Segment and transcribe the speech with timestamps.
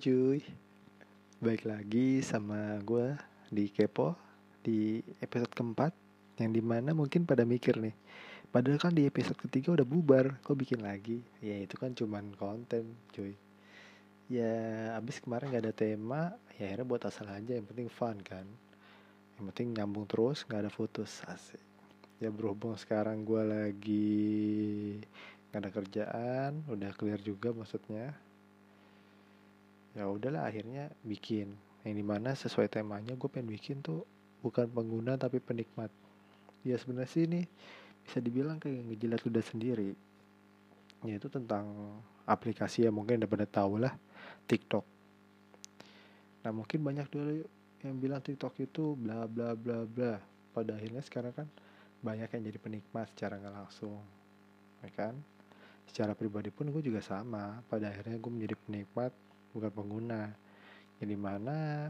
[0.00, 0.40] cuy.
[1.44, 3.20] Baik lagi sama gue
[3.52, 4.16] di Kepo
[4.64, 5.92] Di episode keempat
[6.40, 7.92] Yang di mana mungkin pada mikir nih
[8.48, 11.20] Padahal kan di episode ketiga udah bubar Kok bikin lagi?
[11.44, 13.36] Ya itu kan cuman konten cuy.
[14.32, 18.48] Ya abis kemarin gak ada tema Ya akhirnya buat asal aja Yang penting fun kan.
[19.36, 21.60] Yang penting nyambung terus gak ada putus Asik.
[22.24, 24.16] Ya berhubung sekarang gue lagi
[25.50, 28.14] nggak ada kerjaan udah clear juga maksudnya
[29.94, 31.54] ya udahlah akhirnya bikin.
[31.80, 34.04] Yang di mana sesuai temanya gue pengen bikin tuh
[34.44, 35.88] bukan pengguna tapi penikmat.
[36.64, 37.40] Ya sebenarnya sih ini
[38.04, 39.96] bisa dibilang kayak ngejilat udah sendiri.
[41.08, 41.96] Yaitu tentang
[42.28, 43.96] aplikasi yang mungkin udah pada tahu lah
[44.44, 44.84] TikTok.
[46.44, 47.44] Nah mungkin banyak dulu
[47.80, 50.20] yang bilang TikTok itu bla bla bla bla.
[50.52, 51.48] Pada akhirnya sekarang kan
[52.00, 54.00] banyak yang jadi penikmat secara nggak langsung
[54.84, 55.14] ya kan?
[55.88, 57.64] Secara pribadi pun gue juga sama.
[57.66, 59.12] Pada akhirnya gue menjadi penikmat
[59.54, 60.30] bukan pengguna.
[61.00, 61.88] Jadi mana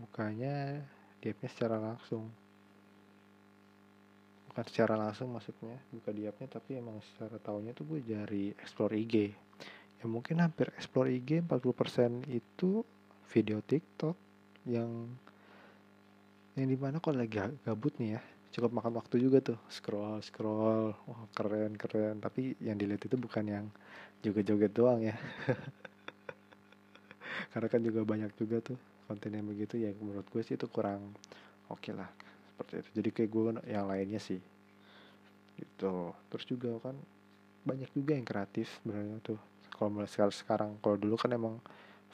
[0.00, 0.82] bukanya
[1.22, 2.28] di appnya secara langsung.
[4.50, 8.94] Bukan secara langsung maksudnya buka di appnya tapi emang secara tahunya tuh gue dari explore
[8.94, 9.34] IG
[10.04, 12.84] ya mungkin hampir explore IG 40% itu
[13.32, 14.12] video TikTok
[14.68, 15.08] yang
[16.54, 18.22] yang di mana kalau lagi gabut nih ya.
[18.54, 20.94] Cukup makan waktu juga tuh scroll scroll.
[21.08, 22.22] Wah keren keren.
[22.22, 23.66] Tapi yang dilihat itu bukan yang
[24.22, 25.16] joget-joget doang ya
[27.52, 31.12] karena kan juga banyak juga tuh konten yang begitu ya menurut gue sih itu kurang
[31.68, 32.08] oke okay lah
[32.54, 32.90] seperti itu.
[33.02, 34.40] Jadi kayak gue yang lainnya sih
[35.58, 36.14] gitu.
[36.30, 36.96] Terus juga kan
[37.64, 39.40] banyak juga yang kreatif sebenarnya tuh.
[39.74, 41.58] Kalau mulai sekarang sekarang kalau dulu kan emang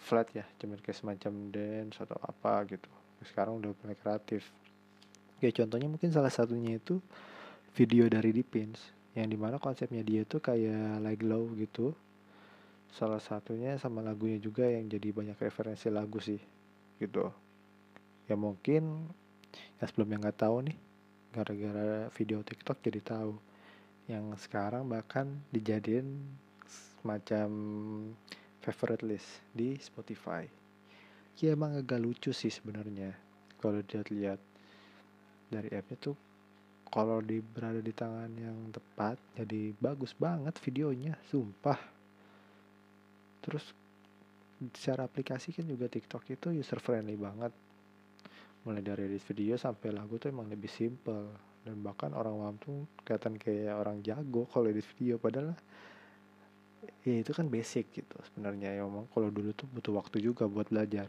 [0.00, 2.88] flat ya cuman kayak semacam dance atau apa gitu.
[3.20, 4.48] Sekarang udah mulai kreatif.
[5.44, 7.00] Ya contohnya mungkin salah satunya itu
[7.76, 8.80] video dari Dipins
[9.12, 11.92] yang di mana konsepnya dia tuh kayak like low gitu
[12.90, 16.38] salah satunya sama lagunya juga yang jadi banyak referensi lagu sih
[16.98, 17.30] gitu.
[18.26, 19.10] Ya mungkin
[19.78, 20.78] yang sebelumnya nggak tahu nih
[21.30, 23.34] gara-gara video TikTok jadi tahu.
[24.10, 26.18] Yang sekarang bahkan dijadiin
[26.66, 27.50] semacam
[28.60, 30.46] favorite list di Spotify.
[31.40, 33.14] Ya emang agak lucu sih sebenarnya
[33.62, 34.40] kalau dilihat-lihat.
[35.50, 36.14] Dari appnya tuh
[36.90, 41.99] kalau di berada di tangan yang tepat jadi bagus banget videonya sumpah
[43.40, 43.64] terus
[44.76, 47.52] secara aplikasi kan juga TikTok itu user friendly banget.
[48.68, 51.32] Mulai dari edit video sampai lagu tuh emang lebih simple.
[51.60, 55.16] Dan bahkan orang awam tuh kelihatan kayak orang jago kalau edit video.
[55.16, 55.56] Padahal
[57.04, 58.76] ya itu kan basic gitu sebenarnya.
[58.76, 61.08] Ya emang kalau dulu tuh butuh waktu juga buat belajar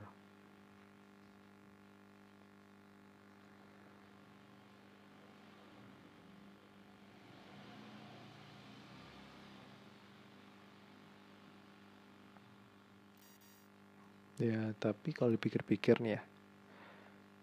[14.41, 16.21] ya tapi kalau dipikir-pikir nih ya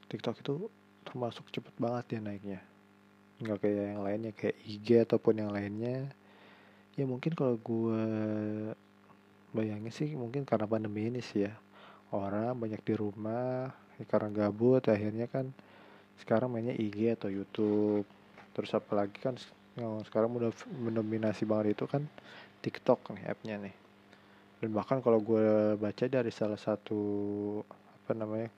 [0.09, 0.73] TikTok itu
[1.05, 2.61] termasuk cepet banget ya naiknya.
[3.45, 6.09] Nggak kayak yang lainnya kayak IG ataupun yang lainnya.
[6.97, 8.03] Ya mungkin kalau gue
[9.53, 11.53] bayangin sih mungkin karena pandemi ini sih ya.
[12.09, 13.69] Orang banyak di rumah
[14.01, 15.53] ya karena gabut akhirnya kan
[16.25, 18.09] sekarang mainnya IG atau YouTube.
[18.57, 19.37] Terus apalagi kan
[19.77, 22.09] yang sekarang udah mendominasi banget itu kan
[22.65, 23.75] TikTok nih appnya nih
[24.59, 26.99] dan bahkan kalau gue baca dari salah satu
[27.71, 28.51] apa namanya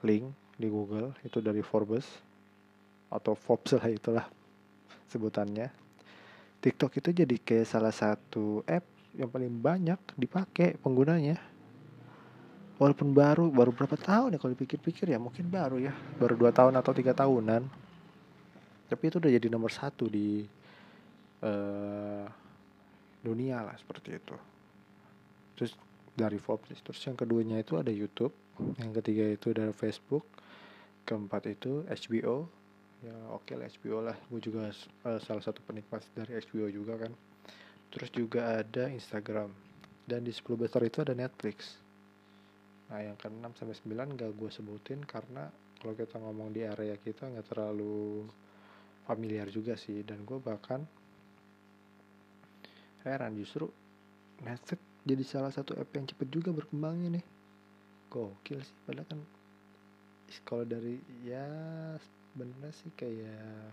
[0.00, 2.08] link di Google itu dari Forbes
[3.12, 4.26] atau Forbes lah itulah
[5.12, 5.68] sebutannya.
[6.64, 11.36] TikTok itu jadi kayak salah satu app yang paling banyak dipakai penggunanya.
[12.80, 15.92] Walaupun baru baru berapa tahun ya kalau dipikir-pikir ya mungkin baru ya.
[16.16, 17.68] Baru dua tahun atau tiga tahunan.
[18.88, 20.48] Tapi itu udah jadi nomor satu di
[21.44, 22.24] uh,
[23.20, 24.53] dunia lah seperti itu
[25.54, 25.74] terus
[26.14, 28.32] dari Forbes terus yang keduanya itu ada YouTube.
[28.78, 30.22] Yang ketiga itu dari Facebook.
[31.04, 32.48] Keempat itu HBO
[33.04, 34.16] ya oke okay lah HBO lah.
[34.32, 34.72] Gue juga
[35.04, 37.12] uh, salah satu penikmat dari HBO juga kan.
[37.92, 39.52] Terus juga ada Instagram.
[40.04, 41.80] Dan di 10 besar itu ada Netflix.
[42.92, 45.48] Nah yang ke 6 sampai 9 gak gue sebutin karena
[45.80, 48.24] kalau kita ngomong di area kita nggak terlalu
[49.04, 50.00] familiar juga sih.
[50.00, 50.80] Dan gue bahkan
[53.04, 53.68] heran justru
[54.40, 57.24] Netflix jadi salah satu app yang cepet juga berkembangnya nih.
[58.08, 59.20] Gokil sih padahal kan
[60.48, 61.44] kalau dari ya
[62.00, 63.68] sebenarnya sih kayak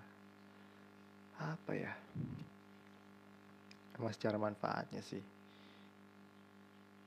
[1.40, 1.92] apa ya?
[3.96, 5.24] Emang secara manfaatnya sih.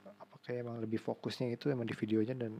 [0.09, 2.56] Apakah emang lebih fokusnya itu emang di videonya dan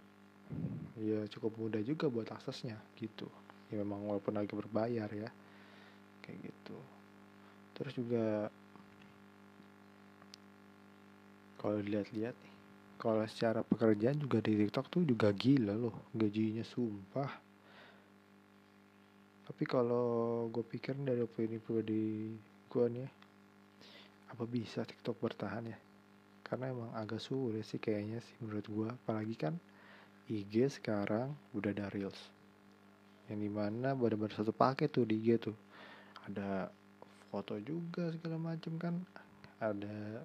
[1.01, 3.27] ya cukup mudah juga buat aksesnya gitu.
[3.73, 5.31] Ya memang walaupun agak berbayar ya
[6.21, 6.77] kayak gitu.
[7.75, 8.53] Terus juga
[11.65, 12.55] kalau dilihat-lihat nih
[13.01, 17.33] kalau secara pekerjaan juga di TikTok tuh juga gila loh gajinya sumpah.
[19.45, 22.37] Tapi kalau gue pikir dari opini pribadi
[22.69, 23.09] gue nih
[24.29, 25.79] apa bisa TikTok bertahan ya?
[26.45, 29.57] Karena emang agak sulit sih kayaknya sih menurut gue apalagi kan
[30.29, 32.21] IG sekarang udah ada Reels.
[33.33, 35.57] Yang di mana benar-benar satu paket tuh di IG tuh.
[36.29, 36.69] Ada
[37.29, 38.95] foto juga segala macam kan.
[39.61, 40.25] Ada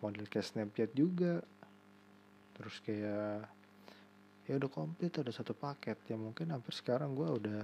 [0.00, 1.40] model kayak Snapchat juga.
[2.56, 3.48] Terus kayak
[4.46, 5.96] ya udah komplit ada satu paket.
[6.08, 7.62] Yang mungkin hampir sekarang gue udah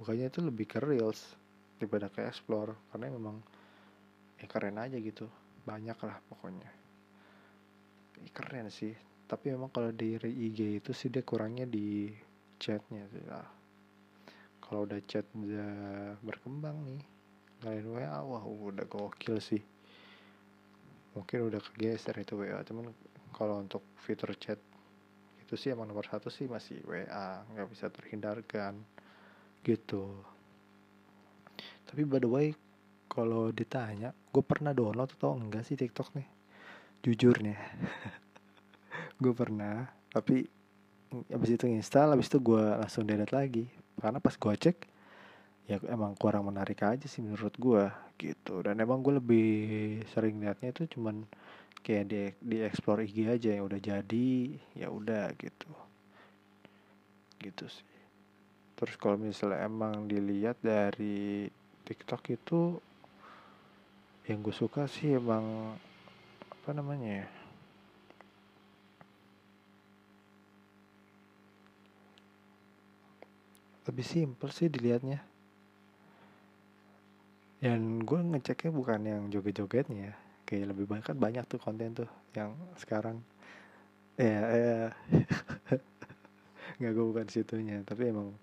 [0.00, 1.34] bukannya itu lebih ke reels
[1.78, 2.74] daripada ke explore.
[2.90, 3.36] Karena memang
[4.38, 5.26] ya keren aja gitu.
[5.64, 6.70] Banyak lah pokoknya.
[8.20, 8.94] Ya, keren sih.
[9.24, 12.12] Tapi memang kalau di IG itu sih dia kurangnya di
[12.60, 13.64] chatnya sih lah
[14.64, 17.02] kalau udah chat udah berkembang nih.
[17.60, 19.60] Ngalain WA wah udah gokil sih
[21.14, 22.90] mungkin udah kegeser itu WA cuman
[23.34, 24.58] kalau untuk fitur chat
[25.42, 28.78] itu sih emang nomor satu sih masih WA nggak bisa terhindarkan
[29.64, 30.10] gitu.
[31.88, 32.48] Tapi by the way
[33.08, 36.28] kalau ditanya gue pernah download atau enggak sih TikTok nih?
[37.04, 37.58] Jujur nih.
[39.22, 40.42] Gue pernah tapi
[41.30, 43.64] abis itu install abis itu gue langsung delete lagi.
[44.00, 44.93] Karena pas gue cek
[45.64, 47.84] ya emang kurang menarik aja sih menurut gue
[48.20, 48.60] gitu.
[48.60, 49.48] Dan emang gue lebih
[50.12, 51.24] sering liatnya itu cuman
[51.84, 54.28] kayak di di explore IG aja yang udah jadi
[54.76, 55.70] ya udah gitu.
[57.40, 57.88] Gitu sih.
[58.74, 61.48] Terus kalau misalnya emang dilihat dari
[61.84, 62.60] TikTok itu
[64.28, 65.76] yang gue suka sih emang
[66.52, 67.28] apa namanya ya?
[73.84, 75.33] Lebih simpel sih dilihatnya
[77.64, 80.14] dan gue ngeceknya bukan yang joget-jogetnya ya.
[80.44, 83.24] Kayak lebih banyak kan banyak tuh konten tuh yang sekarang.
[84.20, 84.80] Ya ya.
[86.78, 87.80] Nggak gue bukan situnya.
[87.88, 88.36] Tapi emang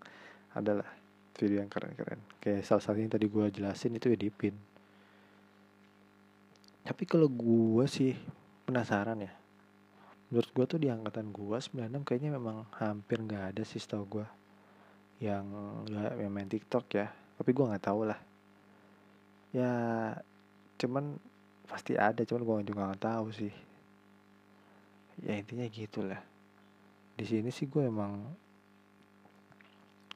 [0.58, 0.90] adalah
[1.38, 2.18] video yang keren-keren.
[2.42, 4.58] Kayak salah satunya tadi gue jelasin itu ya Dipin
[6.82, 8.18] tapi kalau gue sih
[8.66, 9.34] penasaran ya.
[10.32, 14.26] Menurut gue tuh di angkatan gue 96 kayaknya memang hampir nggak ada sih tau gue
[15.22, 15.46] yang
[15.86, 17.08] nggak main TikTok ya.
[17.38, 18.31] Tapi gue nggak tahu lah
[19.52, 19.72] ya
[20.80, 21.20] cuman
[21.68, 23.54] pasti ada cuman gue juga nggak tahu sih.
[25.22, 26.22] Ya intinya gitulah.
[27.16, 28.26] Di sini sih gue emang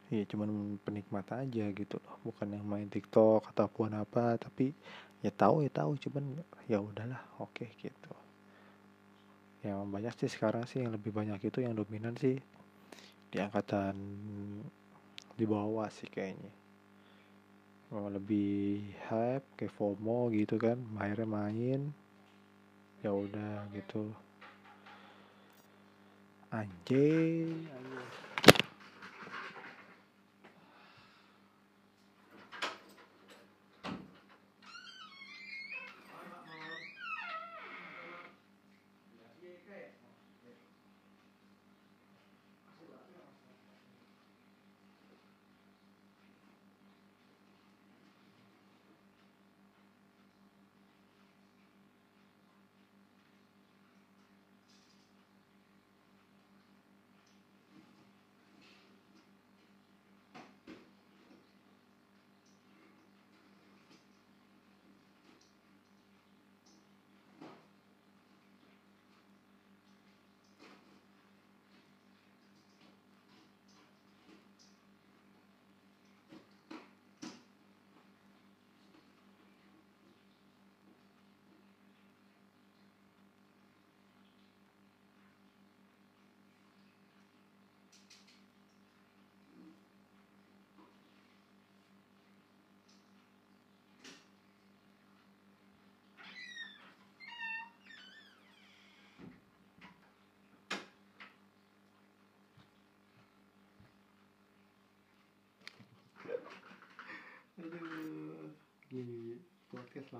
[0.10, 2.16] ya cuman penikmat aja gitu loh.
[2.26, 4.74] Bukan yang main TikTok ataupun apa tapi
[5.22, 5.96] ya tahu ya tahu.
[6.00, 8.16] Cuman ya udahlah oke okay, gitu
[9.66, 12.38] yang banyak sih sekarang sih yang lebih banyak itu yang dominan sih
[13.34, 13.98] di angkatan
[15.34, 16.54] di bawah sih kayaknya
[17.94, 21.82] oh, lebih hype kayak FOMO gitu kan akhirnya main.
[23.06, 24.10] Ya udah gitu.
[26.50, 27.68] Anjing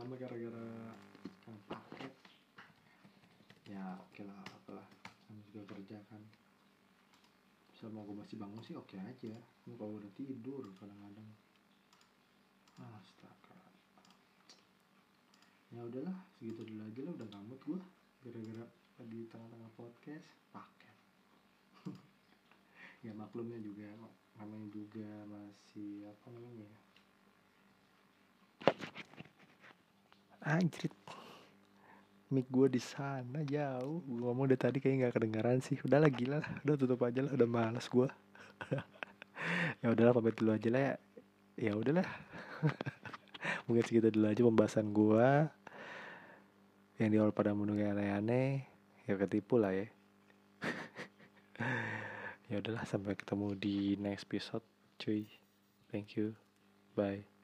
[0.06, 0.70] lama gara-gara
[1.50, 2.14] yang paket.
[3.66, 4.86] Ya oke lah apalah.
[5.02, 6.22] Kan juga kerja kan.
[7.74, 9.34] Selama gue masih bangun sih oke okay aja
[9.66, 11.26] kalau udah tidur kadang-kadang.
[12.78, 13.58] Astaga.
[15.74, 17.82] Ya udahlah segitu dulu aja lah udah ngamut gue
[18.30, 18.66] gara-gara
[19.02, 20.98] lagi tengah-tengah podcast paket.
[23.02, 23.90] Ya maklumnya juga
[24.38, 26.85] namanya juga masih apa namanya ya
[30.46, 30.94] anjrit.
[32.34, 34.02] Mic gue di sana jauh.
[34.06, 35.78] Gue ngomong dari tadi kayak nggak kedengaran sih.
[35.82, 36.52] Udah lah gila lah.
[36.66, 38.08] Udah tutup aja lah udah malas gue
[39.84, 40.96] ya udahlah pamit dulu aja lah ya.
[41.56, 42.08] Ya udahlah
[43.66, 45.28] mungkin segitu dulu aja pembahasan gue
[46.96, 48.64] yang di awal pada menunggu aneh-aneh
[49.06, 49.88] ya ketipu lah ya.
[52.46, 54.62] Ya udahlah sampai ketemu di next episode
[55.02, 55.26] cuy.
[55.90, 56.38] Thank you.
[56.94, 57.35] Bye